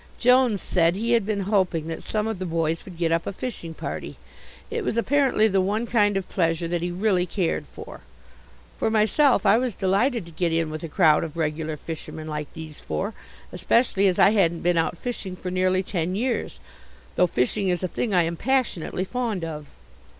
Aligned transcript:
Jones 0.17 0.63
said 0.63 0.95
he 0.95 1.11
had 1.11 1.27
been 1.27 1.41
hoping 1.41 1.85
that 1.85 2.01
some 2.01 2.25
of 2.25 2.39
the 2.39 2.45
boys 2.47 2.85
would 2.85 2.97
get 2.97 3.11
up 3.11 3.27
a 3.27 3.31
fishing 3.31 3.75
party. 3.75 4.17
It 4.71 4.83
was 4.83 4.97
apparently 4.97 5.47
the 5.47 5.61
one 5.61 5.85
kind 5.85 6.17
of 6.17 6.27
pleasure 6.27 6.67
that 6.67 6.81
he 6.81 6.89
really 6.89 7.27
cared 7.27 7.67
for. 7.71 8.01
For 8.77 8.89
myself 8.89 9.45
I 9.45 9.59
was 9.59 9.75
delighted 9.75 10.25
to 10.25 10.31
get 10.31 10.51
in 10.51 10.71
with 10.71 10.83
a 10.83 10.89
crowd 10.89 11.23
of 11.23 11.37
regular 11.37 11.77
fishermen 11.77 12.27
like 12.27 12.51
these 12.53 12.81
four, 12.81 13.13
especially 13.51 14.07
as 14.07 14.17
I 14.17 14.31
hadn't 14.31 14.61
been 14.61 14.75
out 14.75 14.97
fishing 14.97 15.35
for 15.35 15.51
nearly 15.51 15.83
ten 15.83 16.15
years, 16.15 16.59
though 17.15 17.27
fishing 17.27 17.69
is 17.69 17.83
a 17.83 17.87
thing 17.87 18.11
I 18.11 18.23
am 18.23 18.35
passionately 18.37 19.03
fond 19.05 19.45
of. 19.45 19.67